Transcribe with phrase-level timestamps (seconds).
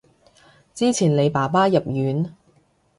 [0.73, 2.35] 之前你爸爸入院